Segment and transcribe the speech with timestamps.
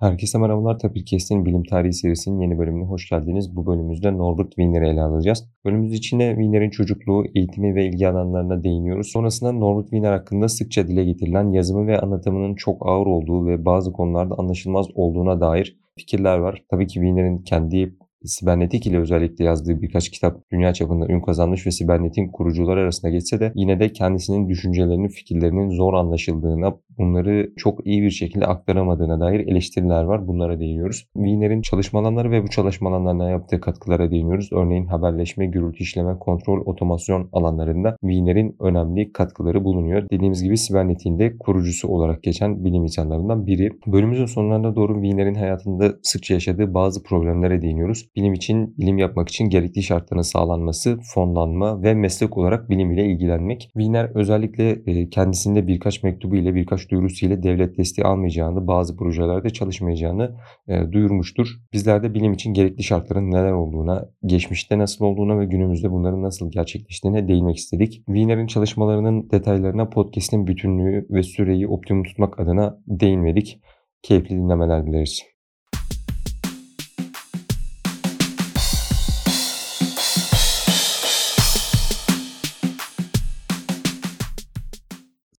[0.00, 0.78] Herkese merhabalar.
[0.78, 3.56] Tapirkes'in Bilim Tarihi serisinin yeni bölümüne hoş geldiniz.
[3.56, 5.48] Bu bölümümüzde Norbert Wiener'i ele alacağız.
[5.64, 9.06] Bölümümüz içinde Wiener'in çocukluğu, eğitimi ve ilgi alanlarına değiniyoruz.
[9.06, 13.92] Sonrasında Norbert Wiener hakkında sıkça dile getirilen yazımı ve anlatımının çok ağır olduğu ve bazı
[13.92, 16.62] konularda anlaşılmaz olduğuna dair fikirler var.
[16.70, 21.70] Tabii ki Wiener'in kendi sibernetik ile özellikle yazdığı birkaç kitap dünya çapında ün kazanmış ve
[21.70, 28.02] sibernetin kurucuları arasında geçse de yine de kendisinin düşüncelerinin, fikirlerinin zor anlaşıldığına, bunları çok iyi
[28.02, 30.28] bir şekilde aktaramadığına dair eleştiriler var.
[30.28, 31.06] Bunlara değiniyoruz.
[31.16, 34.48] Wiener'in çalışma alanları ve bu çalışma alanlarına yaptığı katkılara değiniyoruz.
[34.52, 40.06] Örneğin haberleşme, gürültü işleme, kontrol, otomasyon alanlarında Wiener'in önemli katkıları bulunuyor.
[40.12, 43.70] Dediğimiz gibi sibernetin de kurucusu olarak geçen bilim insanlarından biri.
[43.86, 49.44] Bölümümüzün sonlarına doğru Wiener'in hayatında sıkça yaşadığı bazı problemlere değiniyoruz bilim için, bilim yapmak için
[49.44, 53.60] gerekli şartların sağlanması, fonlanma ve meslek olarak bilim ile ilgilenmek.
[53.72, 59.50] Wiener özellikle e, kendisinde birkaç mektubu ile birkaç duyurusu ile devlet desteği almayacağını, bazı projelerde
[59.50, 60.36] çalışmayacağını
[60.68, 61.48] e, duyurmuştur.
[61.72, 66.50] Bizler de bilim için gerekli şartların neler olduğuna, geçmişte nasıl olduğuna ve günümüzde bunların nasıl
[66.50, 67.92] gerçekleştiğine değinmek istedik.
[68.06, 73.60] Wiener'in çalışmalarının detaylarına podcast'in bütünlüğü ve süreyi optimum tutmak adına değinmedik.
[74.02, 75.35] Keyifli dinlemeler dileriz.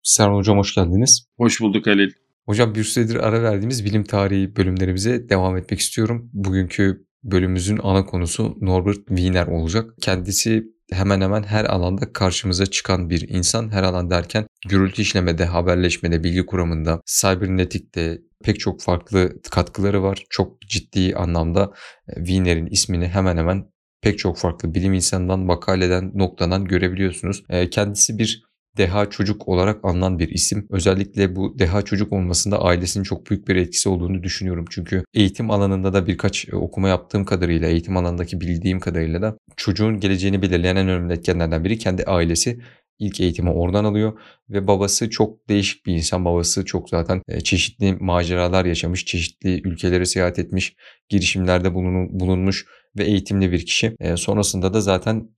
[0.08, 1.26] Serhan Hocam hoş geldiniz.
[1.36, 2.10] Hoş bulduk Halil.
[2.46, 6.30] Hocam bir süredir ara verdiğimiz bilim tarihi bölümlerimize devam etmek istiyorum.
[6.32, 9.90] Bugünkü bölümümüzün ana konusu Norbert Wiener olacak.
[10.00, 13.72] Kendisi hemen hemen her alanda karşımıza çıkan bir insan.
[13.72, 20.24] Her alan derken gürültü işlemede, haberleşmede, bilgi kuramında, cybernetikte pek çok farklı katkıları var.
[20.30, 21.72] Çok ciddi anlamda
[22.08, 23.64] e, Wiener'in ismini hemen hemen
[24.02, 27.44] pek çok farklı bilim insanından, makaleden, noktadan görebiliyorsunuz.
[27.48, 30.66] E, kendisi bir deha çocuk olarak anılan bir isim.
[30.70, 34.64] Özellikle bu deha çocuk olmasında ailesinin çok büyük bir etkisi olduğunu düşünüyorum.
[34.70, 40.00] Çünkü eğitim alanında da birkaç e, okuma yaptığım kadarıyla, eğitim alanındaki bildiğim kadarıyla da çocuğun
[40.00, 42.60] geleceğini belirleyen en önemli etkenlerden biri kendi ailesi.
[42.98, 44.18] İlk eğitimi oradan alıyor
[44.50, 46.24] ve babası çok değişik bir insan.
[46.24, 50.76] Babası çok zaten e, çeşitli maceralar yaşamış, çeşitli ülkelere seyahat etmiş,
[51.08, 52.66] girişimlerde bulunmuş
[52.98, 53.96] ve eğitimli bir kişi.
[54.00, 55.28] E, sonrasında da zaten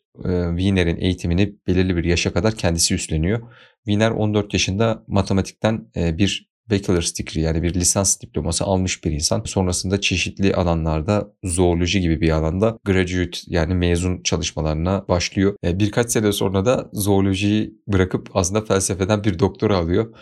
[0.57, 3.53] Wiener'in eğitimini belirli bir yaşa kadar kendisi üstleniyor.
[3.85, 9.43] Wiener 14 yaşında matematikten bir bachelor's degree yani bir lisans diploması almış bir insan.
[9.45, 15.55] Sonrasında çeşitli alanlarda zooloji gibi bir alanda graduate yani mezun çalışmalarına başlıyor.
[15.65, 20.15] Birkaç sene sonra da zoolojiyi bırakıp aslında felsefeden bir doktora alıyor.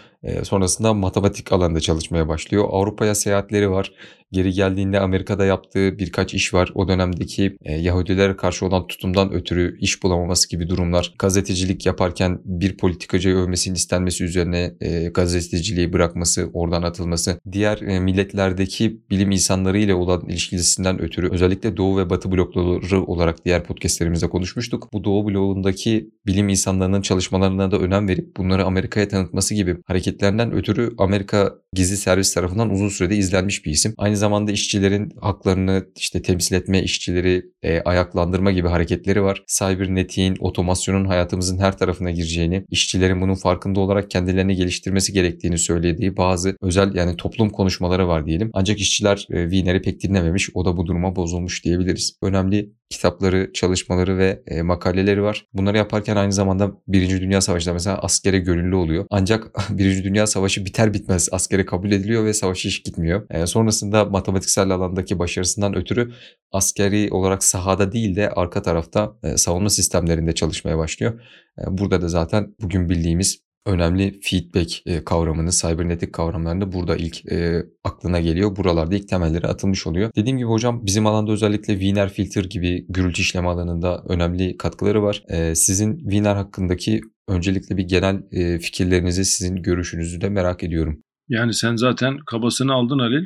[0.42, 2.64] Sonrasında matematik alanında çalışmaya başlıyor.
[2.70, 3.92] Avrupa'ya seyahatleri var.
[4.32, 6.72] Geri geldiğinde Amerika'da yaptığı birkaç iş var.
[6.74, 11.14] O dönemdeki e, Yahudilere karşı olan tutumdan ötürü iş bulamaması gibi durumlar.
[11.18, 17.40] Gazetecilik yaparken bir politikacıyı övmesinin istenmesi üzerine e, gazeteciliği bırakması, oradan atılması.
[17.52, 23.44] Diğer e, milletlerdeki bilim insanları ile olan ilişkisinden ötürü özellikle Doğu ve Batı blokları olarak
[23.44, 24.88] diğer podcastlerimizde konuşmuştuk.
[24.92, 30.94] Bu Doğu bloğundaki bilim insanlarının çalışmalarına da önem verip bunları Amerika'ya tanıtması gibi hareketlerinden ötürü
[30.98, 33.94] Amerika gizli servis tarafından uzun sürede izlenmiş bir isim.
[33.98, 39.44] Aynı zamanda işçilerin haklarını işte temsil etme, işçileri e, ayaklandırma gibi hareketleri var.
[39.58, 46.56] Cybernetiğin, otomasyonun hayatımızın her tarafına gireceğini, işçilerin bunun farkında olarak kendilerini geliştirmesi gerektiğini söylediği bazı
[46.62, 48.50] özel yani toplum konuşmaları var diyelim.
[48.52, 50.50] Ancak işçiler e, Wiener'i pek dinlememiş.
[50.54, 52.18] O da bu duruma bozulmuş diyebiliriz.
[52.22, 55.46] Önemli kitapları, çalışmaları ve e, makaleleri var.
[55.52, 59.06] Bunları yaparken aynı zamanda Birinci Dünya Savaşı'nda mesela askere gönüllü oluyor.
[59.10, 63.26] Ancak Birinci Dünya Savaşı biter bitmez askere kabul ediliyor ve savaş hiç gitmiyor.
[63.30, 66.12] E, sonrasında matematiksel alandaki başarısından ötürü
[66.52, 71.20] askeri olarak sahada değil de arka tarafta e, savunma sistemlerinde çalışmaya başlıyor.
[71.66, 78.20] Burada da zaten bugün bildiğimiz önemli feedback e, kavramını, cybernetik kavramlarını burada ilk e, aklına
[78.20, 78.56] geliyor.
[78.56, 80.10] Buralarda ilk temelleri atılmış oluyor.
[80.16, 85.22] Dediğim gibi hocam bizim alanda özellikle Wiener filter gibi gürültü işleme alanında önemli katkıları var.
[85.28, 91.02] E, sizin Wiener hakkındaki öncelikle bir genel e, fikirlerinizi, sizin görüşünüzü de merak ediyorum.
[91.28, 93.24] Yani sen zaten kabasını aldın Halil.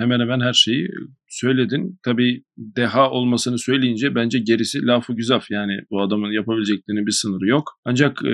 [0.00, 0.88] Hemen hemen her şeyi
[1.30, 1.98] söyledin.
[2.04, 5.50] Tabii deha olmasını söyleyince bence gerisi lafı güzaf.
[5.50, 7.64] Yani bu adamın yapabileceklerinin bir sınırı yok.
[7.84, 8.32] Ancak e,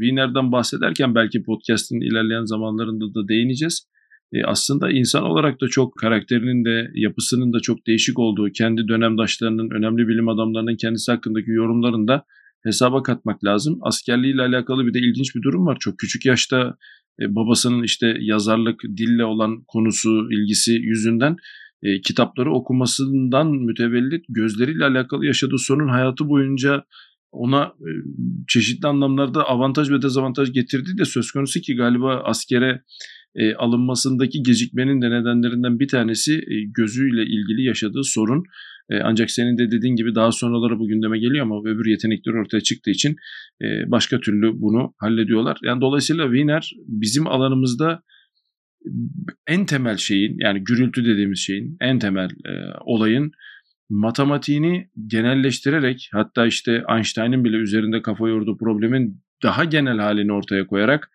[0.00, 3.86] Wiener'den bahsederken belki podcast'in ilerleyen zamanlarında da değineceğiz.
[4.32, 9.70] E, aslında insan olarak da çok karakterinin de yapısının da çok değişik olduğu, kendi dönemdaşlarının,
[9.70, 12.24] önemli bilim adamlarının kendisi hakkındaki yorumlarında
[12.64, 13.78] hesaba katmak lazım.
[13.82, 15.76] Askerliğiyle alakalı bir de ilginç bir durum var.
[15.80, 16.76] Çok küçük yaşta
[17.20, 21.36] e, babasının işte yazarlık, dille olan konusu, ilgisi yüzünden
[21.82, 26.84] e, kitapları okumasından mütevellit gözleriyle alakalı yaşadığı sorun hayatı boyunca
[27.32, 27.90] ona e,
[28.48, 32.82] çeşitli anlamlarda avantaj ve dezavantaj getirdiği de söz konusu ki galiba askere
[33.34, 38.44] e, alınmasındaki gecikmenin de nedenlerinden bir tanesi e, gözüyle ilgili yaşadığı sorun.
[38.90, 42.60] E, ancak senin de dediğin gibi daha sonraları bu gündeme geliyor ama öbür yetenekler ortaya
[42.60, 43.16] çıktığı için
[43.62, 45.58] e, başka türlü bunu hallediyorlar.
[45.62, 48.02] Yani dolayısıyla Wiener bizim alanımızda
[49.46, 53.32] en temel şeyin yani gürültü dediğimiz şeyin en temel e, olayın
[53.90, 61.10] matematiğini genelleştirerek hatta işte Einstein'ın bile üzerinde kafa yorduğu problemin daha genel halini ortaya koyarak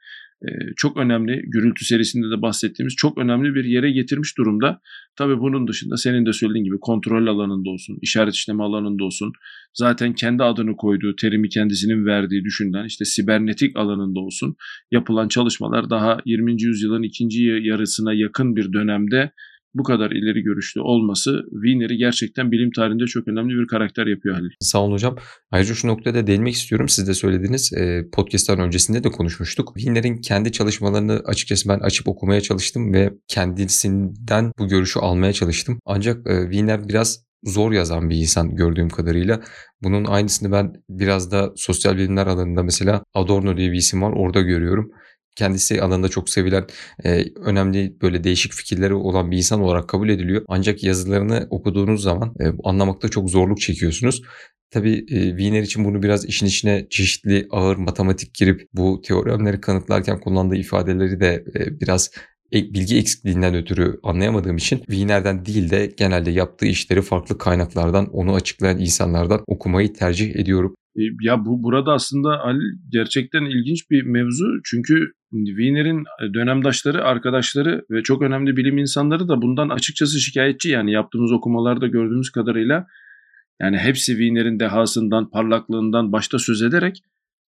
[0.76, 4.82] çok önemli gürültü serisinde de bahsettiğimiz çok önemli bir yere getirmiş durumda.
[5.16, 9.32] Tabii bunun dışında senin de söylediğin gibi kontrol alanında olsun, işaret işleme alanında olsun,
[9.74, 14.56] zaten kendi adını koyduğu, terimi kendisinin verdiği düşünülen işte sibernetik alanında olsun
[14.92, 16.64] yapılan çalışmalar daha 20.
[16.64, 19.32] yüzyılın ikinci yarısına yakın bir dönemde
[19.76, 24.50] bu kadar ileri görüşlü olması Wiener'i gerçekten bilim tarihinde çok önemli bir karakter yapıyor Halil.
[24.60, 25.16] Sağ olun hocam.
[25.52, 26.90] Ayrıca şu noktada değinmek istiyorum.
[26.90, 29.74] Siz de söylediğiniz e, podcast'tan öncesinde de konuşmuştuk.
[29.78, 35.80] Wiener'in kendi çalışmalarını açıkçası ben açıp okumaya çalıştım ve kendisinden bu görüşü almaya çalıştım.
[35.86, 39.42] Ancak e, Wiener biraz zor yazan bir insan gördüğüm kadarıyla.
[39.84, 44.42] Bunun aynısını ben biraz da sosyal bilimler alanında mesela Adorno diye bir isim var orada
[44.42, 44.92] görüyorum
[45.36, 46.66] kendisi alanında çok sevilen
[47.04, 50.42] e, önemli böyle değişik fikirleri olan bir insan olarak kabul ediliyor.
[50.48, 54.22] Ancak yazılarını okuduğunuz zaman e, anlamakta çok zorluk çekiyorsunuz.
[54.72, 60.20] Tabii e, Wiener için bunu biraz işin içine çeşitli ağır matematik girip bu teoremleri kanıtlarken
[60.20, 62.12] kullandığı ifadeleri de e, biraz
[62.54, 68.80] bilgi eksikliğinden ötürü anlayamadığım için Wiener'den değil de genelde yaptığı işleri farklı kaynaklardan, onu açıklayan
[68.80, 70.76] insanlardan okumayı tercih ediyorum.
[70.98, 74.46] E, ya bu burada aslında Ali gerçekten ilginç bir mevzu.
[74.66, 75.12] Çünkü
[75.46, 80.70] Wiener'in e, dönemdaşları, arkadaşları ve çok önemli bilim insanları da bundan açıkçası şikayetçi.
[80.70, 82.88] Yani yaptığımız okumalarda gördüğümüz kadarıyla
[83.62, 87.04] yani hepsi Wiener'in dehasından, parlaklığından başta söz ederek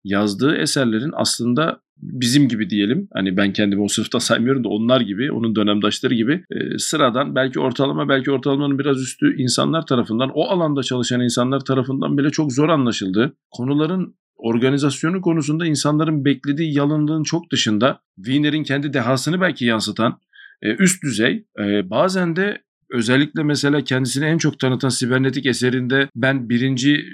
[0.05, 3.09] yazdığı eserlerin aslında bizim gibi diyelim.
[3.13, 7.61] Hani ben kendimi o sınıfta saymıyorum da onlar gibi, onun dönemdaşları gibi e, sıradan belki
[7.61, 12.69] ortalama belki ortalamanın biraz üstü insanlar tarafından, o alanda çalışan insanlar tarafından bile çok zor
[12.69, 13.37] anlaşıldı.
[13.51, 20.19] Konuların organizasyonu konusunda insanların beklediği yalınlığın çok dışında Wiener'in kendi dehasını belki yansıtan
[20.63, 22.63] e, üst düzey e, bazen de
[22.93, 27.05] özellikle mesela kendisini en çok tanıtan sibernetik eserinde ben birinci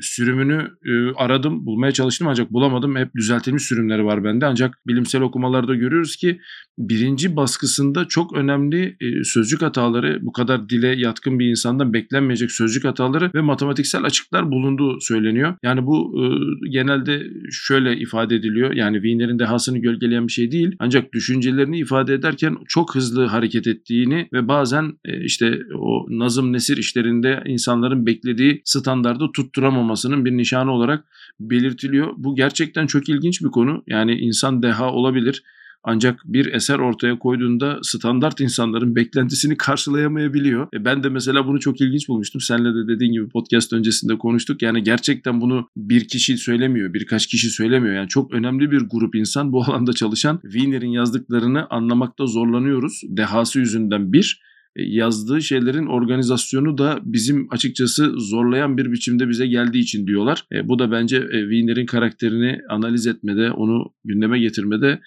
[0.00, 2.96] sürümünü e, aradım, bulmaya çalıştım ancak bulamadım.
[2.96, 4.46] Hep düzeltilmiş sürümleri var bende.
[4.46, 6.40] Ancak bilimsel okumalarda görüyoruz ki
[6.78, 12.84] birinci baskısında çok önemli e, sözcük hataları, bu kadar dile yatkın bir insandan beklenmeyecek sözcük
[12.84, 15.54] hataları ve matematiksel açıklar bulunduğu söyleniyor.
[15.62, 16.24] Yani bu e,
[16.70, 18.72] genelde şöyle ifade ediliyor.
[18.72, 20.76] Yani Wiener'in dehasını gölgeleyen bir şey değil.
[20.78, 26.76] Ancak düşüncelerini ifade ederken çok hızlı hareket ettiğini ve bazen e, işte o nazım nesir
[26.76, 31.04] işlerinde insanların beklediği standardı tutturamamasının bir nişanı olarak
[31.40, 32.14] belirtiliyor.
[32.16, 33.82] Bu gerçekten çok ilginç bir konu.
[33.86, 35.42] Yani insan deha olabilir
[35.86, 40.68] ancak bir eser ortaya koyduğunda standart insanların beklentisini karşılayamayabiliyor.
[40.74, 42.40] E ben de mesela bunu çok ilginç bulmuştum.
[42.40, 44.62] Senle de dediğin gibi podcast öncesinde konuştuk.
[44.62, 47.94] Yani gerçekten bunu bir kişi söylemiyor, birkaç kişi söylemiyor.
[47.94, 53.02] Yani çok önemli bir grup insan bu alanda çalışan Wiener'in yazdıklarını anlamakta zorlanıyoruz.
[53.08, 54.40] Dehası yüzünden bir
[54.76, 60.44] yazdığı şeylerin organizasyonu da bizim açıkçası zorlayan bir biçimde bize geldiği için diyorlar.
[60.52, 65.00] E, bu da bence e, Wiener'in karakterini analiz etmede, onu gündeme getirmede e,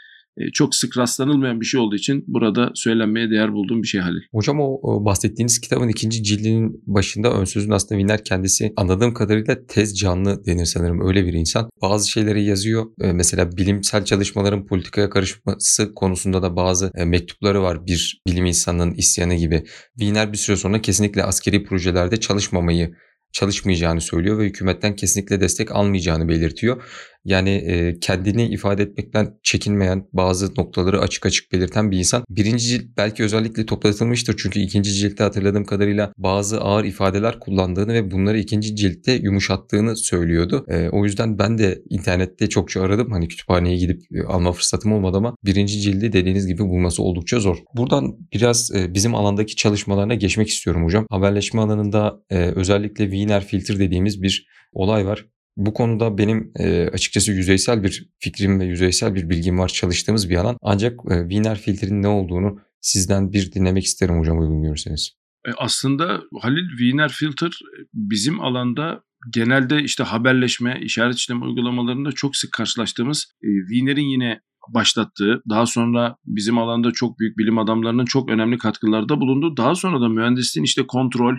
[0.54, 4.22] çok sık rastlanılmayan bir şey olduğu için burada söylenmeye değer bulduğum bir şey Halil.
[4.34, 10.00] Hocam o, bahsettiğiniz kitabın ikinci cildinin başında ön sözün aslında Wiener kendisi anladığım kadarıyla tez
[10.00, 11.70] canlı denir sanırım öyle bir insan.
[11.82, 12.86] Bazı şeyleri yazıyor.
[13.02, 18.94] E, mesela bilimsel çalışmaların politikaya karışması konusunda da bazı e, mektupları var bir bilim insanının
[18.94, 19.64] isyanı gibi.
[20.00, 22.94] Wiener bir süre sonra kesinlikle askeri projelerde çalışmamayı
[23.32, 26.84] çalışmayacağını söylüyor ve hükümetten kesinlikle destek almayacağını belirtiyor.
[27.26, 32.24] Yani e, kendini ifade etmekten çekinmeyen bazı noktaları açık açık belirten bir insan.
[32.30, 38.12] Birinci cilt belki özellikle toplatılmıştır çünkü ikinci ciltte hatırladığım kadarıyla bazı ağır ifadeler kullandığını ve
[38.12, 40.66] bunları ikinci ciltte yumuşattığını söylüyordu.
[40.70, 43.12] E, o yüzden ben de internette çokça aradım.
[43.12, 47.58] Hani kütüphaneye gidip alma fırsatım olmadı ama birinci cildi dediğiniz gibi bulması oldukça zor.
[47.76, 51.06] Buradan biraz e, bizim alandaki çalışmalarına geçmek istiyorum hocam.
[51.10, 55.26] Haberleşme alanında e, özellikle Wiener filtre dediğimiz bir olay var.
[55.58, 60.36] Bu konuda benim e, açıkçası yüzeysel bir fikrim ve yüzeysel bir bilgim var çalıştığımız bir
[60.36, 60.58] alan.
[60.62, 65.12] Ancak e, Wiener filtrenin ne olduğunu sizden bir dinlemek isterim hocam uygun görürseniz.
[65.48, 67.52] E aslında Halil Wiener filter
[67.94, 69.04] bizim alanda
[69.34, 73.34] genelde işte haberleşme, işaret işleme uygulamalarında çok sık karşılaştığımız
[73.70, 74.40] Wiener'in yine
[74.74, 80.02] başlattığı, daha sonra bizim alanda çok büyük bilim adamlarının çok önemli katkılarda bulunduğu, daha sonra
[80.02, 81.36] da mühendisliğin işte kontrol,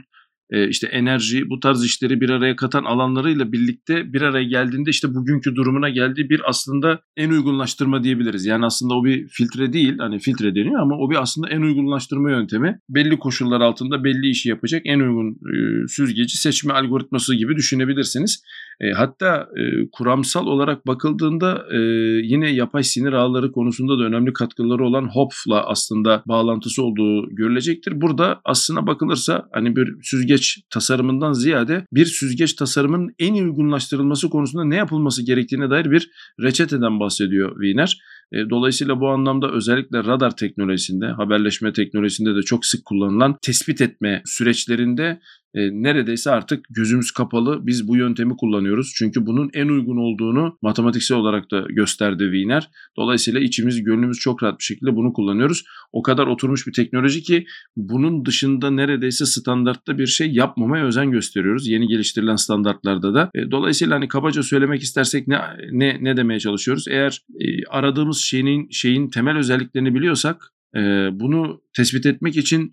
[0.68, 5.54] işte enerji bu tarz işleri bir araya katan alanlarıyla birlikte bir araya geldiğinde işte bugünkü
[5.54, 8.46] durumuna geldiği bir aslında en uygunlaştırma diyebiliriz.
[8.46, 12.30] Yani aslında o bir filtre değil hani filtre deniyor ama o bir aslında en uygunlaştırma
[12.30, 12.78] yöntemi.
[12.88, 18.42] Belli koşullar altında belli işi yapacak en uygun e, süzgeci seçme algoritması gibi düşünebilirsiniz.
[18.80, 21.78] E, hatta e, kuramsal olarak bakıldığında e,
[22.22, 28.00] yine yapay sinir ağları konusunda da önemli katkıları olan HOPF'la aslında bağlantısı olduğu görülecektir.
[28.00, 34.64] Burada aslına bakılırsa hani bir süzgeç tasarımından ziyade bir süzgeç tasarımının en iyi uygunlaştırılması konusunda
[34.64, 36.10] ne yapılması gerektiğine dair bir
[36.42, 37.98] reçeteden bahsediyor Wiener.
[38.32, 44.22] E, dolayısıyla bu anlamda özellikle radar teknolojisinde, haberleşme teknolojisinde de çok sık kullanılan tespit etme
[44.24, 45.20] süreçlerinde
[45.54, 48.92] e, neredeyse artık gözümüz kapalı biz bu yöntemi kullanıyoruz.
[48.96, 52.70] Çünkü bunun en uygun olduğunu matematiksel olarak da gösterdi Wiener.
[52.96, 55.64] Dolayısıyla içimiz gönlümüz çok rahat bir şekilde bunu kullanıyoruz.
[55.92, 61.68] O kadar oturmuş bir teknoloji ki bunun dışında neredeyse standartta bir şey yapmamaya özen gösteriyoruz.
[61.68, 63.30] Yeni geliştirilen standartlarda da.
[63.34, 65.40] E, dolayısıyla hani kabaca söylemek istersek ne
[65.72, 66.88] ne ne demeye çalışıyoruz?
[66.88, 70.80] Eğer e, aradığımız şeyin şeyin temel özelliklerini biliyorsak e,
[71.12, 72.72] bunu tespit etmek için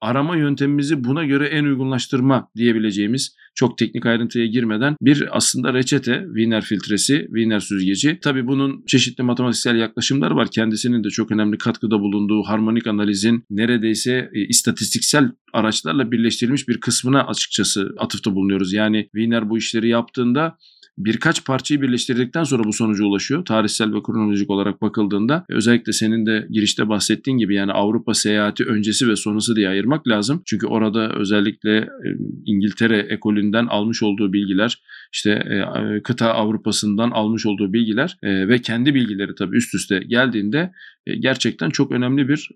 [0.00, 6.62] arama yöntemimizi buna göre en uygunlaştırma diyebileceğimiz çok teknik ayrıntıya girmeden bir aslında reçete Wiener
[6.62, 8.18] filtresi, Wiener süzgeci.
[8.22, 10.48] Tabi bunun çeşitli matematiksel yaklaşımları var.
[10.50, 17.26] Kendisinin de çok önemli katkıda bulunduğu harmonik analizin neredeyse e, istatistiksel araçlarla birleştirilmiş bir kısmına
[17.26, 18.72] açıkçası atıfta bulunuyoruz.
[18.72, 20.56] Yani Wiener bu işleri yaptığında
[20.98, 23.44] birkaç parçayı birleştirdikten sonra bu sonuca ulaşıyor.
[23.44, 29.08] Tarihsel ve kronolojik olarak bakıldığında özellikle senin de girişte bahsettiğin gibi yani Avrupa seyahati öncesi
[29.08, 30.42] ve sonrası diye ayırmak lazım.
[30.46, 32.08] Çünkü orada özellikle e,
[32.46, 34.82] İngiltere ekolünden almış olduğu bilgiler,
[35.12, 40.72] işte e, kıta Avrupa'sından almış olduğu bilgiler e, ve kendi bilgileri tabii üst üste geldiğinde
[41.06, 42.50] gerçekten çok önemli bir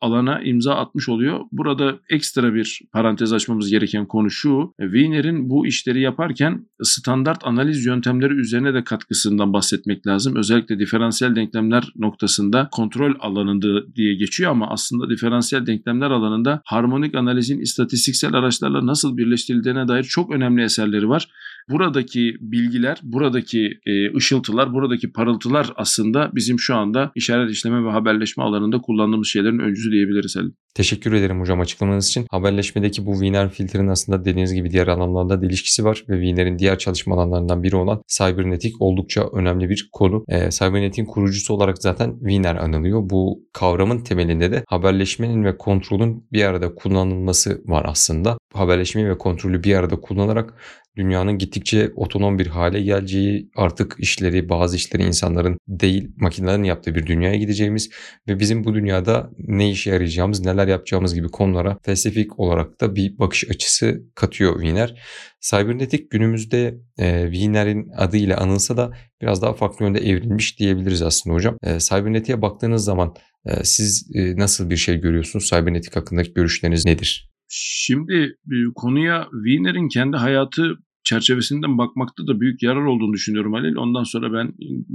[0.00, 1.40] alana imza atmış oluyor.
[1.52, 4.74] Burada ekstra bir parantez açmamız gereken konu şu.
[4.80, 10.36] Wiener'in bu işleri yaparken standart analiz yöntemleri üzerine de katkısından bahsetmek lazım.
[10.36, 17.60] Özellikle diferansiyel denklemler noktasında kontrol alanında diye geçiyor ama aslında diferansiyel denklemler alanında harmonik analizin
[17.60, 21.28] istatistiksel araçlarla nasıl birleştirildiğine dair çok önemli eserleri var
[21.70, 28.44] buradaki bilgiler, buradaki e, ışıltılar, buradaki parıltılar aslında bizim şu anda işaret işleme ve haberleşme
[28.44, 30.48] alanında kullandığımız şeylerin öncüsü diyebiliriz Ali.
[30.74, 32.26] Teşekkür ederim hocam açıklamanız için.
[32.30, 36.78] Haberleşmedeki bu Wiener filtrenin aslında dediğiniz gibi diğer alanlarda da ilişkisi var ve Wiener'in diğer
[36.78, 40.24] çalışma alanlarından biri olan Cybernetik oldukça önemli bir konu.
[40.28, 43.10] E, Cybernetik'in kurucusu olarak zaten Wiener anılıyor.
[43.10, 48.38] Bu kavramın temelinde de haberleşmenin ve kontrolün bir arada kullanılması var aslında.
[48.54, 50.54] Haberleşmeyi ve kontrolü bir arada kullanarak
[50.98, 57.06] dünyanın gittikçe otonom bir hale geleceği, artık işleri, bazı işleri insanların değil makinelerin yaptığı bir
[57.06, 57.90] dünyaya gideceğimiz
[58.28, 63.18] ve bizim bu dünyada ne işe yarayacağımız, neler yapacağımız gibi konulara felsefik olarak da bir
[63.18, 65.02] bakış açısı katıyor Wiener.
[65.40, 71.56] Cybernetik günümüzde e, Wiener'in adıyla anılsa da biraz daha farklı yönde evrilmiş diyebiliriz aslında hocam.
[71.62, 73.14] E, Cybernetik'e baktığınız zaman
[73.46, 75.48] e, siz e, nasıl bir şey görüyorsunuz?
[75.48, 77.30] Cybernetik hakkındaki görüşleriniz nedir?
[77.48, 78.36] Şimdi
[78.74, 80.62] konuya Wiener'in kendi hayatı
[81.08, 83.76] çerçevesinden bakmakta da büyük yarar olduğunu düşünüyorum Halil.
[83.76, 84.52] Ondan sonra ben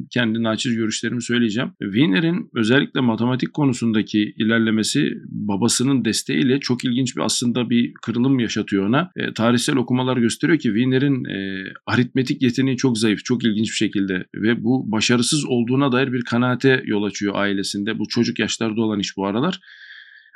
[0.10, 1.72] kendi naçiz görüşlerimi söyleyeceğim.
[1.82, 9.12] Wiener'in özellikle matematik konusundaki ilerlemesi babasının desteğiyle çok ilginç bir aslında bir kırılım yaşatıyor ona.
[9.16, 14.26] E, tarihsel okumalar gösteriyor ki Wiener'in e, aritmetik yeteneği çok zayıf, çok ilginç bir şekilde
[14.36, 18.00] ve bu başarısız olduğuna dair bir kanaate yol açıyor ailesinde.
[18.00, 19.60] Bu çocuk yaşlarda olan iş bu aralar.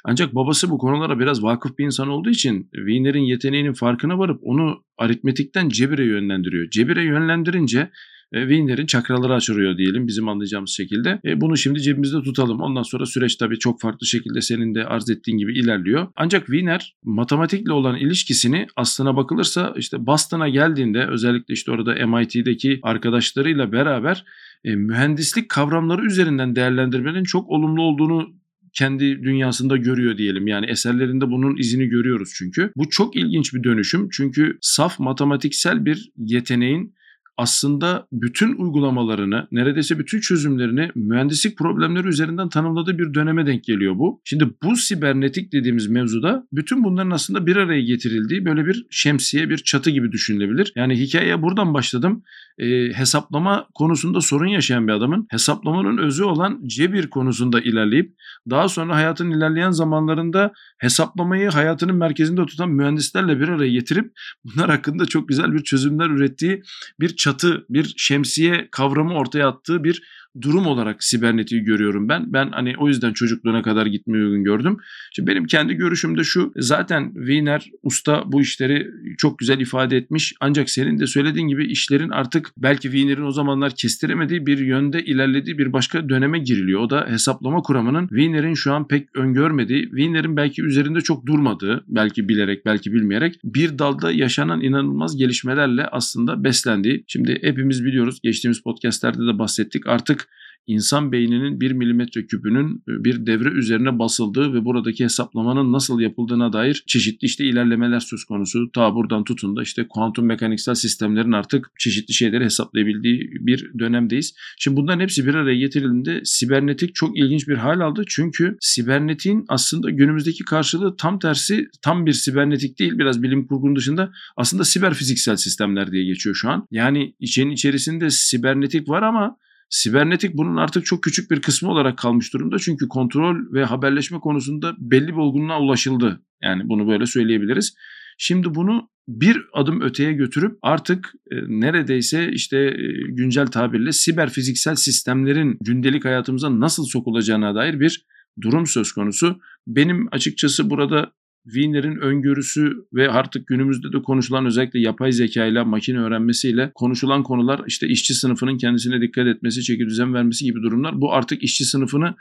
[0.10, 4.84] Ancak babası bu konulara biraz vakıf bir insan olduğu için Wiener'in yeteneğinin farkına varıp onu
[4.98, 6.70] aritmetikten cebire yönlendiriyor.
[6.70, 7.92] Cebire yönlendirince
[8.34, 11.20] e, Wiener'in çakraları açılıyor diyelim bizim anlayacağımız şekilde.
[11.26, 12.62] E, bunu şimdi cebimizde tutalım.
[12.62, 16.08] Ondan sonra süreç tabii çok farklı şekilde senin de arz ettiğin gibi ilerliyor.
[16.16, 23.72] Ancak Wiener matematikle olan ilişkisini aslına bakılırsa işte Boston'a geldiğinde özellikle işte orada MIT'deki arkadaşlarıyla
[23.72, 24.26] beraber
[24.64, 28.38] e, mühendislik kavramları üzerinden değerlendirmenin çok olumlu olduğunu
[28.78, 30.48] kendi dünyasında görüyor diyelim.
[30.48, 32.72] Yani eserlerinde bunun izini görüyoruz çünkü.
[32.76, 34.10] Bu çok ilginç bir dönüşüm.
[34.12, 36.94] Çünkü saf matematiksel bir yeteneğin
[37.38, 44.22] aslında bütün uygulamalarını, neredeyse bütün çözümlerini mühendislik problemleri üzerinden tanımladığı bir döneme denk geliyor bu.
[44.24, 49.58] Şimdi bu sibernetik dediğimiz mevzuda bütün bunların aslında bir araya getirildiği böyle bir şemsiye, bir
[49.58, 50.74] çatı gibi düşünülebilir.
[50.76, 52.24] Yani hikayeye buradan başladım.
[52.58, 58.16] E, hesaplama konusunda sorun yaşayan bir adamın hesaplamanın özü olan cebir konusunda ilerleyip
[58.50, 64.12] daha sonra hayatın ilerleyen zamanlarında hesaplamayı hayatının merkezinde tutan mühendislerle bir araya getirip
[64.44, 66.64] bunlar hakkında çok güzel bir çözümler ürettiği
[67.00, 67.27] bir çatı,
[67.70, 70.04] bir şemsiye kavramı ortaya attığı bir
[70.42, 72.34] durum olarak sibernetiği görüyorum ben.
[72.34, 74.78] Ben hani o yüzden çocukluğuna kadar gitmeyi uygun gördüm.
[75.12, 76.54] Şimdi benim kendi görüşüm de şu.
[76.58, 80.34] Zaten Wiener usta bu işleri çok güzel ifade etmiş.
[80.40, 85.58] Ancak senin de söylediğin gibi işlerin artık belki Wiener'in o zamanlar kestiremediği bir yönde ilerlediği
[85.58, 86.82] bir başka döneme giriliyor.
[86.82, 92.30] O da hesaplama kuramının Wiener'in şu an pek öngörmediği, Wiener'in belki üzerinde çok durmadığı, belki
[92.30, 97.04] bilerek belki bilmeyerek bir dalda yaşanan inanılmaz gelişmelerle aslında beslendiği.
[97.08, 100.27] Şimdi hepimiz biliyoruz geçtiğimiz podcastlerde de bahsettik artık
[100.68, 106.54] insan beyninin 1 milimetre küpünün e, bir devre üzerine basıldığı ve buradaki hesaplamanın nasıl yapıldığına
[106.54, 108.72] dair çeşitli işte ilerlemeler söz konusu.
[108.72, 114.34] Ta buradan tutun da işte kuantum mekaniksel sistemlerin artık çeşitli şeyleri hesaplayabildiği bir dönemdeyiz.
[114.60, 118.04] Şimdi bunların hepsi bir araya getirildiğinde sibernetik çok ilginç bir hal aldı.
[118.08, 124.12] Çünkü sibernetiğin aslında günümüzdeki karşılığı tam tersi tam bir sibernetik değil biraz bilim kurgunun dışında
[124.38, 126.68] aslında siber fiziksel sistemler diye geçiyor şu an.
[126.72, 129.38] Yani içenin içerisinde sibernetik var ama
[129.70, 132.60] Sibernetik bunun artık çok küçük bir kısmı olarak kalmış durumda.
[132.60, 136.22] Çünkü kontrol ve haberleşme konusunda belli bir olgunluğa ulaşıldı.
[136.44, 137.76] Yani bunu böyle söyleyebiliriz.
[138.18, 144.76] Şimdi bunu bir adım öteye götürüp artık e, neredeyse işte e, güncel tabirle siber fiziksel
[144.76, 148.06] sistemlerin gündelik hayatımıza nasıl sokulacağına dair bir
[148.42, 149.40] durum söz konusu.
[149.68, 151.12] Benim açıkçası burada
[151.54, 157.62] Wiener'in öngörüsü ve artık günümüzde de konuşulan özellikle yapay zeka ile makine öğrenmesiyle konuşulan konular
[157.68, 161.02] işte işçi sınıfının kendisine dikkat etmesi, çeki düzen vermesi gibi durumlar.
[161.02, 162.16] Bu artık işçi sınıfını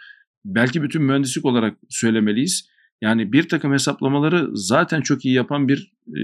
[0.45, 2.69] belki bütün mühendislik olarak söylemeliyiz.
[3.03, 6.21] Yani bir takım hesaplamaları zaten çok iyi yapan bir e,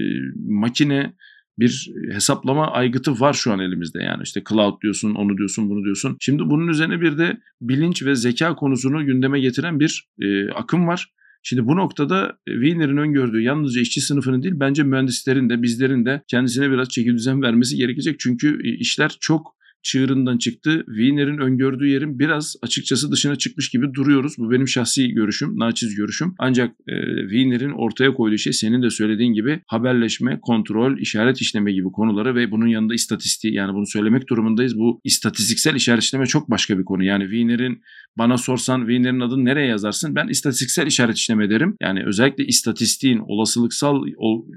[0.47, 1.13] makine,
[1.59, 4.03] bir hesaplama aygıtı var şu an elimizde.
[4.03, 6.17] Yani işte cloud diyorsun, onu diyorsun, bunu diyorsun.
[6.19, 11.13] Şimdi bunun üzerine bir de bilinç ve zeka konusunu gündeme getiren bir e, akım var.
[11.43, 16.21] Şimdi bu noktada e, Wiener'in öngördüğü yalnızca işçi sınıfının değil bence mühendislerin de bizlerin de
[16.27, 18.19] kendisine biraz çeki düzen vermesi gerekecek.
[18.19, 20.83] Çünkü e, işler çok çığırından çıktı.
[20.87, 24.33] Wiener'in öngördüğü yerin biraz açıkçası dışına çıkmış gibi duruyoruz.
[24.37, 26.35] Bu benim şahsi görüşüm, naçiz görüşüm.
[26.39, 31.91] Ancak e, Wiener'in ortaya koyduğu şey senin de söylediğin gibi haberleşme, kontrol, işaret işleme gibi
[31.91, 34.77] konuları ve bunun yanında istatistiği yani bunu söylemek durumundayız.
[34.77, 37.03] Bu istatistiksel işaret işleme çok başka bir konu.
[37.03, 37.81] Yani Wiener'in
[38.17, 40.15] bana sorsan Wiener'in adını nereye yazarsın?
[40.15, 41.75] Ben istatistiksel işaret işleme derim.
[41.81, 44.05] Yani özellikle istatistiğin, olasılıksal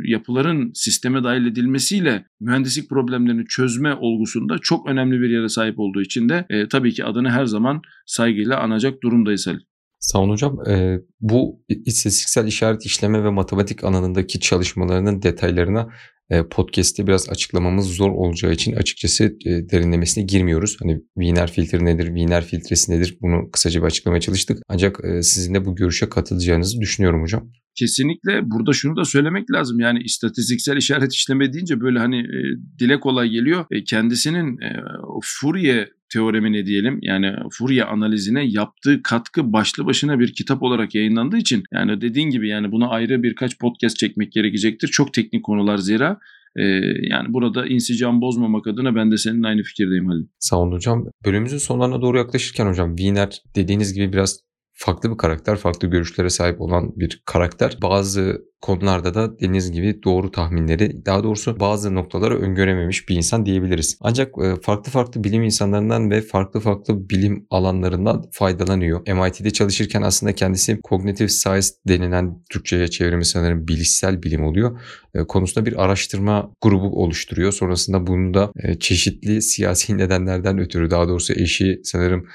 [0.04, 6.28] yapıların sisteme dahil edilmesiyle mühendislik problemlerini çözme olgusunda çok önemli bir yere sahip olduğu için
[6.28, 9.60] de e, tabii ki adını her zaman saygıyla anacak durumdayız Halil.
[9.98, 10.68] Sağ olun hocam.
[10.68, 15.88] E, bu istatistiksel işaret işleme ve matematik alanındaki çalışmalarının detaylarına
[16.30, 20.76] e, podcast'te biraz açıklamamız zor olacağı için açıkçası e, derinlemesine girmiyoruz.
[20.80, 24.58] Hani Wiener filtre nedir, Wiener filtresi nedir bunu kısaca bir açıklamaya çalıştık.
[24.68, 27.50] Ancak e, sizin de bu görüşe katılacağınızı düşünüyorum hocam.
[27.78, 29.80] Kesinlikle burada şunu da söylemek lazım.
[29.80, 32.40] Yani istatistiksel işaret işleme deyince böyle hani e,
[32.78, 33.64] dile kolay geliyor.
[33.70, 34.82] E, kendisinin e,
[35.22, 41.62] Fourier teoremine diyelim yani Fourier analizine yaptığı katkı başlı başına bir kitap olarak yayınlandığı için
[41.72, 44.88] yani dediğin gibi yani buna ayrı birkaç podcast çekmek gerekecektir.
[44.88, 46.18] Çok teknik konular zira.
[46.56, 46.62] Ee,
[47.10, 50.26] yani burada insicam bozmamak adına ben de senin aynı fikirdeyim Halil.
[50.38, 51.06] Sağ olun hocam.
[51.24, 54.40] Bölümümüzün sonlarına doğru yaklaşırken hocam Wiener dediğiniz gibi biraz
[54.76, 57.78] farklı bir karakter, farklı görüşlere sahip olan bir karakter.
[57.82, 63.98] Bazı konularda da deniz gibi doğru tahminleri, daha doğrusu bazı noktaları öngörememiş bir insan diyebiliriz.
[64.00, 69.00] Ancak e, farklı farklı bilim insanlarından ve farklı farklı bilim alanlarından faydalanıyor.
[69.08, 74.80] MIT'de çalışırken aslında kendisi Cognitive Science denilen Türkçe'ye çevrimi sanırım bilişsel bilim oluyor.
[75.14, 77.52] E, konusunda bir araştırma grubu oluşturuyor.
[77.52, 82.26] Sonrasında bunu da e, çeşitli siyasi nedenlerden ötürü daha doğrusu eşi sanırım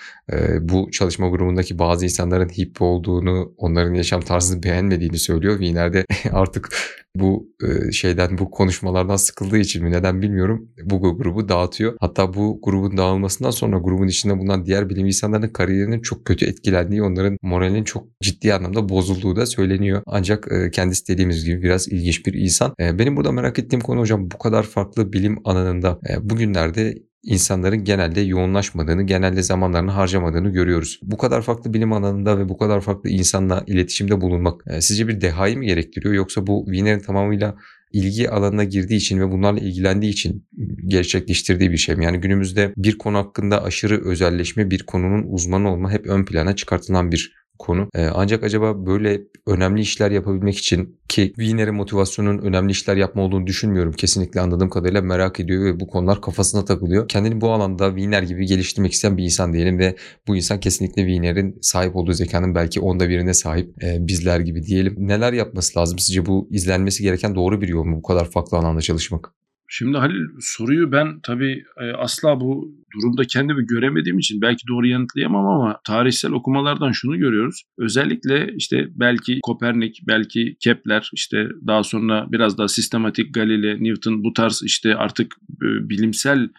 [0.62, 5.60] bu çalışma grubundaki bazı insanların hippi olduğunu, onların yaşam tarzını beğenmediğini söylüyor.
[5.60, 6.70] Wiener'de artık
[7.16, 11.94] bu e, şeyden bu konuşmalardan sıkıldığı için mi neden bilmiyorum bu grubu dağıtıyor.
[12.00, 17.04] Hatta bu grubun dağılmasından sonra grubun içinde bulunan diğer bilim insanlarının kariyerinin çok kötü etkilendiği,
[17.04, 20.02] onların moralinin çok ciddi anlamda bozulduğu da söyleniyor.
[20.06, 22.74] Ancak e, kendisi dediğimiz gibi biraz ilginç bir insan.
[22.80, 28.22] E, benim burada merak ettiğim konu hocam bu kadar farklı bilim alanında bugünlerde insanların genelde
[28.22, 31.00] yoğunlaşmadığını, genelde zamanlarını harcamadığını görüyoruz.
[31.04, 35.22] Bu kadar farklı bilim alanında ve bu kadar farklı insanla iletişimde bulunmak e, sizce bir
[35.22, 37.56] dehayı mı gerektiriyor yoksa bu Wiener'in tamamıyla
[37.94, 40.48] ilgi alanına girdiği için ve bunlarla ilgilendiği için
[40.88, 42.06] gerçekleştirdiği bir şey mi?
[42.06, 47.12] Yani günümüzde bir konu hakkında aşırı özelleşme, bir konunun uzmanı olma hep ön plana çıkartılan
[47.12, 47.90] bir konu.
[47.96, 53.48] E, ancak acaba böyle önemli işler yapabilmek için ki Wiener'in motivasyonun önemli işler yapma olduğunu
[53.48, 53.92] düşünmüyorum.
[53.92, 57.08] Kesinlikle anladığım kadarıyla merak ediyor ve bu konular kafasına takılıyor.
[57.08, 59.96] Kendini bu alanda Wiener gibi geliştirmek isteyen bir insan diyelim ve
[60.28, 64.96] bu insan kesinlikle Wiener'in sahip olduğu zekanın belki onda birine sahip e, bizler gibi diyelim.
[64.98, 66.00] Neler yapması lazım?
[66.00, 69.41] Sizce bu izlenmesi gereken doğru bir yol mu bu kadar farklı alanda çalışmak?
[69.74, 75.46] Şimdi Halil soruyu ben tabii e, asla bu durumda kendimi göremediğim için belki doğru yanıtlayamam
[75.46, 77.64] ama tarihsel okumalardan şunu görüyoruz.
[77.78, 84.34] Özellikle işte belki Kopernik, belki Kepler, işte daha sonra biraz daha sistematik Galile, Newton bu
[84.34, 86.50] tarz işte artık e, bilimsel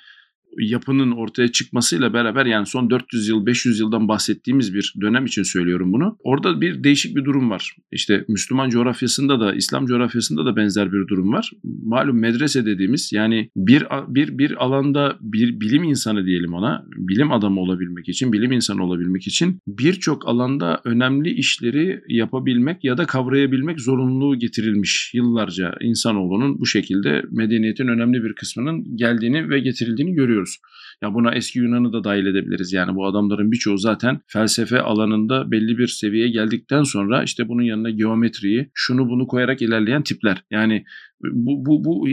[0.58, 5.92] yapının ortaya çıkmasıyla beraber yani son 400 yıl 500 yıldan bahsettiğimiz bir dönem için söylüyorum
[5.92, 6.16] bunu.
[6.24, 7.76] Orada bir değişik bir durum var.
[7.92, 11.50] İşte Müslüman coğrafyasında da İslam coğrafyasında da benzer bir durum var.
[11.84, 17.60] Malum medrese dediğimiz yani bir bir bir alanda bir bilim insanı diyelim ona, bilim adamı
[17.60, 24.38] olabilmek için, bilim insanı olabilmek için birçok alanda önemli işleri yapabilmek ya da kavrayabilmek zorunluluğu
[24.38, 30.59] getirilmiş yıllarca insanoğlunun bu şekilde medeniyetin önemli bir kısmının geldiğini ve getirildiğini görüyoruz görüyoruz.
[31.02, 32.72] Ya buna eski Yunan'ı da dahil edebiliriz.
[32.72, 37.90] Yani bu adamların birçoğu zaten felsefe alanında belli bir seviyeye geldikten sonra işte bunun yanına
[37.90, 40.44] geometriyi, şunu bunu koyarak ilerleyen tipler.
[40.50, 40.85] Yani
[41.22, 42.07] bu, bu, bu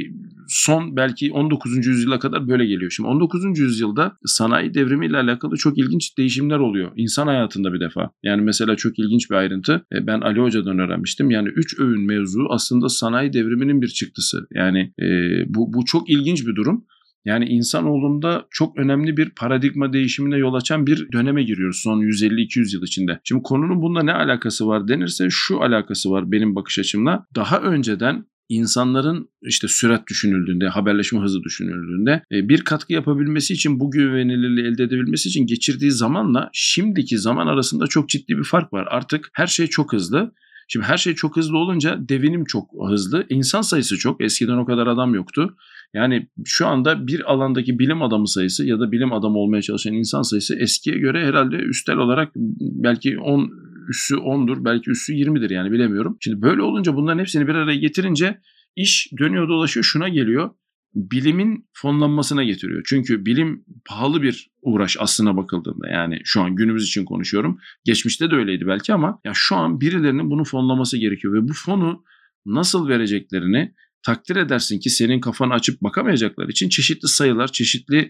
[0.47, 1.87] son belki 19.
[1.87, 2.91] yüzyıla kadar böyle geliyor.
[2.91, 3.59] Şimdi 19.
[3.59, 6.91] yüzyılda sanayi devrimiyle alakalı çok ilginç değişimler oluyor.
[6.95, 8.09] İnsan hayatında bir defa.
[8.23, 9.85] Yani mesela çok ilginç bir ayrıntı.
[9.93, 11.31] E, ben Ali Hoca'dan öğrenmiştim.
[11.31, 14.47] Yani üç öğün mevzu aslında sanayi devriminin bir çıktısı.
[14.53, 15.05] Yani e,
[15.47, 16.85] bu, bu çok ilginç bir durum.
[17.25, 22.83] Yani insanoğlunda çok önemli bir paradigma değişimine yol açan bir döneme giriyoruz son 150-200 yıl
[22.83, 23.19] içinde.
[23.23, 27.25] Şimdi konunun bunda ne alakası var denirse şu alakası var benim bakış açımla.
[27.35, 33.91] Daha önceden insanların işte sürat düşünüldüğünde, haberleşme hızı düşünüldüğünde e, bir katkı yapabilmesi için bu
[33.91, 38.87] güvenilirliği elde edebilmesi için geçirdiği zamanla şimdiki zaman arasında çok ciddi bir fark var.
[38.89, 40.31] Artık her şey çok hızlı.
[40.67, 43.25] Şimdi her şey çok hızlı olunca devinim çok hızlı.
[43.29, 44.23] İnsan sayısı çok.
[44.23, 45.55] Eskiden o kadar adam yoktu.
[45.93, 50.21] Yani şu anda bir alandaki bilim adamı sayısı ya da bilim adamı olmaya çalışan insan
[50.21, 53.51] sayısı eskiye göre herhalde üstel olarak belki 10
[53.89, 56.17] üssü 10'dur belki üssü 20'dir yani bilemiyorum.
[56.19, 58.39] Şimdi böyle olunca bunların hepsini bir araya getirince
[58.75, 60.49] iş dönüyor dolaşıyor şuna geliyor.
[60.95, 62.81] Bilimin fonlanmasına getiriyor.
[62.85, 67.59] Çünkü bilim pahalı bir uğraş aslına bakıldığında yani şu an günümüz için konuşuyorum.
[67.85, 72.03] Geçmişte de öyleydi belki ama ya şu an birilerinin bunu fonlaması gerekiyor ve bu fonu
[72.45, 73.73] nasıl vereceklerini
[74.03, 78.09] takdir edersin ki senin kafanı açıp bakamayacaklar için çeşitli sayılar, çeşitli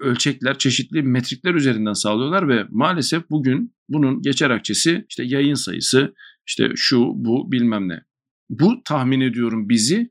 [0.00, 6.14] ölçekler, çeşitli metrikler üzerinden sağlıyorlar ve maalesef bugün bunun geçer akçesi işte yayın sayısı,
[6.46, 8.02] işte şu, bu bilmem ne.
[8.50, 10.10] Bu tahmin ediyorum bizi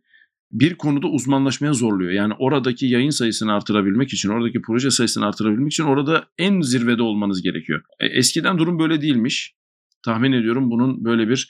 [0.52, 2.12] bir konuda uzmanlaşmaya zorluyor.
[2.12, 7.42] Yani oradaki yayın sayısını artırabilmek için, oradaki proje sayısını artırabilmek için orada en zirvede olmanız
[7.42, 7.82] gerekiyor.
[8.00, 9.56] E, eskiden durum böyle değilmiş.
[10.06, 11.50] Tahmin ediyorum bunun böyle bir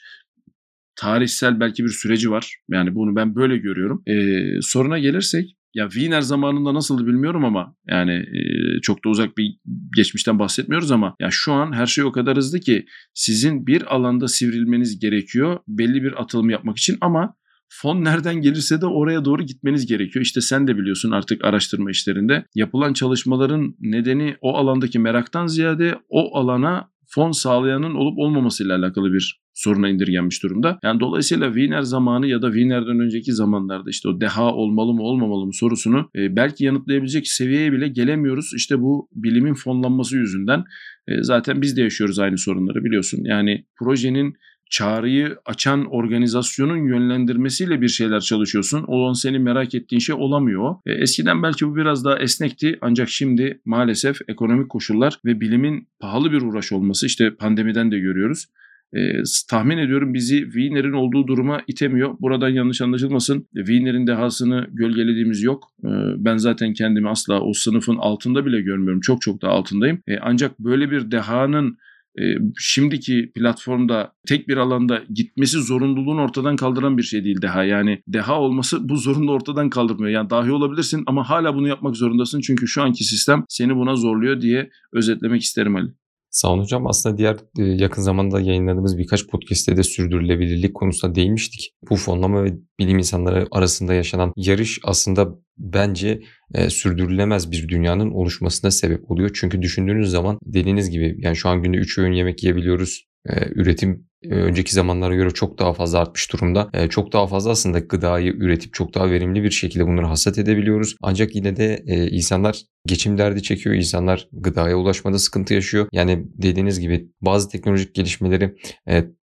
[0.96, 2.56] tarihsel belki bir süreci var.
[2.70, 4.02] Yani bunu ben böyle görüyorum.
[4.06, 8.40] Ee, soruna gelirsek ya Wiener zamanında nasıldı bilmiyorum ama yani e,
[8.82, 9.58] çok da uzak bir
[9.96, 14.28] geçmişten bahsetmiyoruz ama ya şu an her şey o kadar hızlı ki sizin bir alanda
[14.28, 17.34] sivrilmeniz gerekiyor belli bir atılım yapmak için ama
[17.68, 20.24] fon nereden gelirse de oraya doğru gitmeniz gerekiyor.
[20.24, 26.38] İşte sen de biliyorsun artık araştırma işlerinde yapılan çalışmaların nedeni o alandaki meraktan ziyade o
[26.38, 30.78] alana fon sağlayanın olup olmamasıyla alakalı bir soruna indirgenmiş durumda.
[30.82, 35.46] Yani dolayısıyla Wiener zamanı ya da Wiener'den önceki zamanlarda işte o deha olmalı mı olmamalı
[35.46, 38.52] mı sorusunu e, belki yanıtlayabilecek seviyeye bile gelemiyoruz.
[38.56, 40.64] İşte bu bilimin fonlanması yüzünden
[41.08, 43.20] e, zaten biz de yaşıyoruz aynı sorunları biliyorsun.
[43.24, 44.36] Yani projenin
[44.70, 48.84] çağrıyı açan organizasyonun yönlendirmesiyle bir şeyler çalışıyorsun.
[48.88, 50.74] O an senin merak ettiğin şey olamıyor.
[50.86, 56.32] E, eskiden belki bu biraz daha esnekti ancak şimdi maalesef ekonomik koşullar ve bilimin pahalı
[56.32, 58.46] bir uğraş olması işte pandemiden de görüyoruz
[58.94, 62.14] e, tahmin ediyorum bizi Wiener'in olduğu duruma itemiyor.
[62.20, 63.48] Buradan yanlış anlaşılmasın.
[63.54, 65.64] Wiener'in dehasını gölgelediğimiz yok.
[65.84, 69.00] E, ben zaten kendimi asla o sınıfın altında bile görmüyorum.
[69.00, 70.02] Çok çok da altındayım.
[70.08, 71.78] E, ancak böyle bir dehanın
[72.18, 72.22] e,
[72.58, 77.64] şimdiki platformda tek bir alanda gitmesi zorunluluğunu ortadan kaldıran bir şey değil deha.
[77.64, 80.10] Yani deha olması bu zorunlu ortadan kaldırmıyor.
[80.10, 82.40] Yani dahi olabilirsin ama hala bunu yapmak zorundasın.
[82.40, 85.88] Çünkü şu anki sistem seni buna zorluyor diye özetlemek isterim Ali.
[86.36, 86.86] Sağ olun hocam.
[86.86, 91.74] Aslında diğer e, yakın zamanda yayınladığımız birkaç podcast'te de sürdürülebilirlik konusunda değinmiştik.
[91.90, 96.20] Bu fonlama ve bilim insanları arasında yaşanan yarış aslında bence
[96.54, 99.30] e, sürdürülemez bir dünyanın oluşmasına sebep oluyor.
[99.34, 103.05] Çünkü düşündüğünüz zaman dediğiniz gibi yani şu an günde 3 öğün yemek yiyebiliyoruz.
[103.28, 106.70] E, üretim e, önceki zamanlara göre çok daha fazla artmış durumda.
[106.72, 110.96] E, çok daha fazla aslında gıdayı üretip çok daha verimli bir şekilde bunları hasat edebiliyoruz.
[111.02, 113.74] Ancak yine de e, insanlar geçim derdi çekiyor.
[113.74, 115.88] İnsanlar gıdaya ulaşmada sıkıntı yaşıyor.
[115.92, 118.54] Yani dediğiniz gibi bazı teknolojik gelişmeleri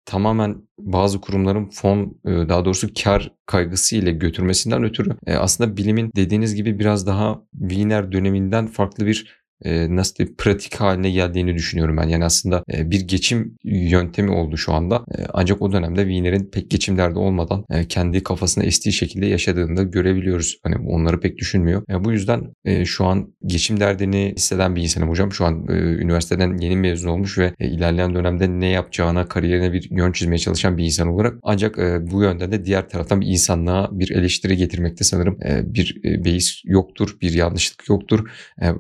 [0.04, 6.78] tamamen bazı kurumların fon daha doğrusu kar kaygısı ile götürmesinden ötürü aslında bilimin dediğiniz gibi
[6.78, 12.08] biraz daha Wiener döneminden farklı bir e, nasıl diyeyim pratik haline geldiğini düşünüyorum ben.
[12.08, 14.96] Yani aslında e, bir geçim yöntemi oldu şu anda.
[14.96, 19.76] E, ancak o dönemde Wiener'in pek geçim derdi olmadan e, kendi kafasına estiği şekilde yaşadığını
[19.76, 20.58] da görebiliyoruz.
[20.62, 21.82] Hani onları pek düşünmüyor.
[21.90, 25.32] E, bu yüzden şu an geçim derdini hisseden bir insanım hocam.
[25.32, 30.38] Şu an üniversiteden yeni mezun olmuş ve ilerleyen dönemde ne yapacağına, kariyerine bir yön çizmeye
[30.38, 31.34] çalışan bir insan olarak.
[31.42, 31.78] Ancak
[32.10, 35.38] bu yönden de diğer taraftan bir insanlığa bir eleştiri getirmekte sanırım
[35.74, 38.30] bir e, beis yoktur, bir yanlışlık yoktur.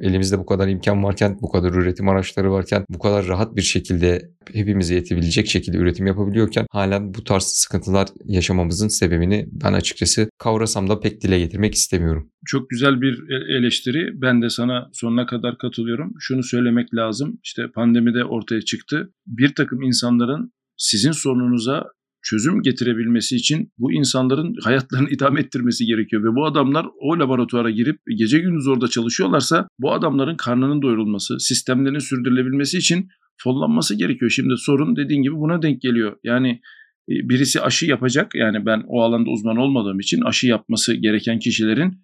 [0.00, 4.30] Elimizde bu kadar imkan varken, bu kadar üretim araçları varken, bu kadar rahat bir şekilde
[4.52, 11.00] hepimize yetebilecek şekilde üretim yapabiliyorken halen bu tarz sıkıntılar yaşamamızın sebebini ben açıkçası kavrasam da
[11.00, 12.30] pek dile getirmek istemiyorum.
[12.46, 14.22] Çok güzel bir e, eleştiri.
[14.22, 16.14] Ben de sana sonuna kadar katılıyorum.
[16.18, 17.38] Şunu söylemek lazım.
[17.44, 19.12] İşte pandemide ortaya çıktı.
[19.26, 21.84] Bir takım insanların sizin sorununuza
[22.22, 26.22] çözüm getirebilmesi için bu insanların hayatlarını idame ettirmesi gerekiyor.
[26.24, 31.98] Ve bu adamlar o laboratuvara girip gece gündüz orada çalışıyorlarsa bu adamların karnının doyurulması, sistemlerin
[31.98, 33.08] sürdürülebilmesi için
[33.42, 34.30] fonlanması gerekiyor.
[34.30, 36.16] Şimdi sorun dediğin gibi buna denk geliyor.
[36.24, 36.60] Yani
[37.08, 38.34] e, birisi aşı yapacak.
[38.34, 41.94] Yani ben o alanda uzman olmadığım için aşı yapması gereken kişilerin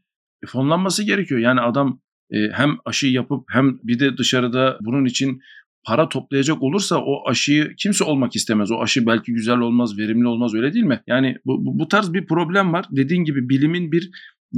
[0.46, 1.40] fonlanması gerekiyor.
[1.40, 2.00] Yani adam
[2.30, 5.40] e, hem aşı yapıp hem bir de dışarıda bunun için
[5.86, 8.70] para toplayacak olursa o aşıyı kimse olmak istemez.
[8.70, 11.00] O aşı belki güzel olmaz, verimli olmaz öyle değil mi?
[11.06, 12.84] Yani bu, bu, bu tarz bir problem var.
[12.90, 14.10] Dediğin gibi bilimin bir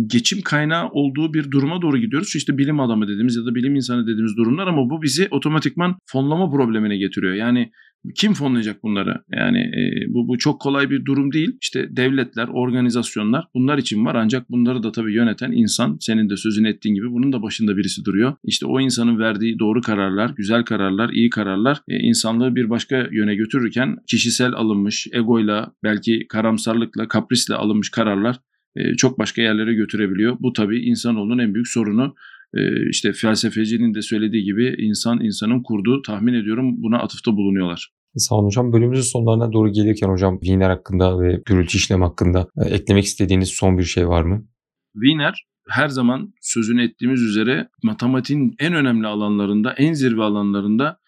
[0.07, 2.37] geçim kaynağı olduğu bir duruma doğru gidiyoruz.
[2.37, 6.51] İşte bilim adamı dediğimiz ya da bilim insanı dediğimiz durumlar ama bu bizi otomatikman fonlama
[6.51, 7.35] problemine getiriyor.
[7.35, 7.71] Yani
[8.15, 9.23] kim fonlayacak bunları?
[9.33, 11.59] Yani e, bu, bu çok kolay bir durum değil.
[11.61, 16.69] İşte devletler, organizasyonlar bunlar için var ancak bunları da tabii yöneten insan senin de sözünü
[16.69, 18.35] ettiğin gibi bunun da başında birisi duruyor.
[18.45, 23.35] İşte o insanın verdiği doğru kararlar, güzel kararlar, iyi kararlar e, insanlığı bir başka yöne
[23.35, 28.37] götürürken kişisel alınmış, egoyla, belki karamsarlıkla, kaprisle alınmış kararlar
[28.77, 30.37] e, çok başka yerlere götürebiliyor.
[30.41, 32.15] Bu tabii insanoğlunun en büyük sorunu.
[32.55, 37.93] E, işte felsefecinin de söylediği gibi insan insanın kurduğu tahmin ediyorum buna atıfta bulunuyorlar.
[38.17, 38.73] Sağ olun hocam.
[38.73, 43.79] Bölümümüzün sonlarına doğru gelirken hocam Wiener hakkında ve gürültü işlem hakkında e, eklemek istediğiniz son
[43.79, 44.47] bir şey var mı?
[44.95, 50.99] Wiener her zaman sözünü ettiğimiz üzere matematiğin en önemli alanlarında, en zirve alanlarında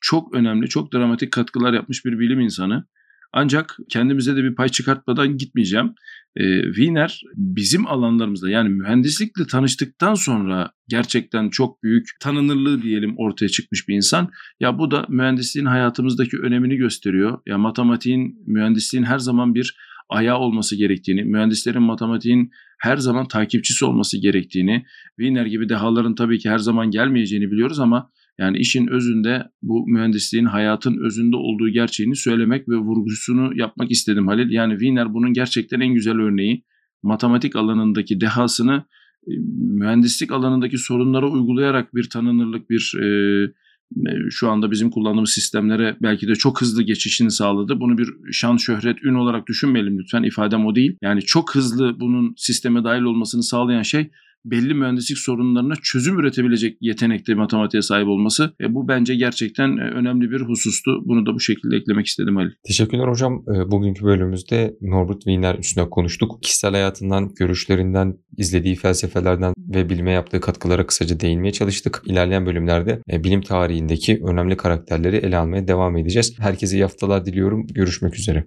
[0.00, 2.86] çok önemli, çok dramatik katkılar yapmış bir bilim insanı.
[3.32, 5.94] Ancak kendimize de bir pay çıkartmadan gitmeyeceğim.
[6.36, 13.88] E, Wiener bizim alanlarımızda yani mühendislikle tanıştıktan sonra gerçekten çok büyük tanınırlığı diyelim ortaya çıkmış
[13.88, 14.30] bir insan.
[14.60, 17.38] Ya bu da mühendisliğin hayatımızdaki önemini gösteriyor.
[17.46, 19.76] Ya matematiğin, mühendisliğin her zaman bir
[20.08, 24.84] ayağı olması gerektiğini, mühendislerin matematiğin her zaman takipçisi olması gerektiğini,
[25.18, 30.44] Wiener gibi dehaların tabii ki her zaman gelmeyeceğini biliyoruz ama yani işin özünde bu mühendisliğin
[30.44, 34.50] hayatın özünde olduğu gerçeğini söylemek ve vurgusunu yapmak istedim Halil.
[34.50, 36.64] Yani Wiener bunun gerçekten en güzel örneği.
[37.02, 38.84] Matematik alanındaki dehasını
[39.26, 43.06] e, mühendislik alanındaki sorunlara uygulayarak bir tanınırlık, bir e,
[43.96, 47.80] e, şu anda bizim kullandığımız sistemlere belki de çok hızlı geçişini sağladı.
[47.80, 50.22] Bunu bir şan, şöhret, ün olarak düşünmeyelim lütfen.
[50.22, 50.96] ifadem o değil.
[51.02, 54.10] Yani çok hızlı bunun sisteme dahil olmasını sağlayan şey
[54.50, 58.52] belli mühendislik sorunlarına çözüm üretebilecek yetenekte matematiğe sahip olması.
[58.60, 61.02] E, bu bence gerçekten e, önemli bir husustu.
[61.04, 62.50] Bunu da bu şekilde eklemek istedim Halil.
[62.66, 63.44] Teşekkürler hocam.
[63.54, 66.42] E, bugünkü bölümümüzde Norbert Wiener üstüne konuştuk.
[66.42, 72.02] Kişisel hayatından, görüşlerinden, izlediği felsefelerden ve bilime yaptığı katkılara kısaca değinmeye çalıştık.
[72.06, 76.34] İlerleyen bölümlerde e, bilim tarihindeki önemli karakterleri ele almaya devam edeceğiz.
[76.38, 77.66] Herkese iyi haftalar diliyorum.
[77.66, 78.44] Görüşmek üzere.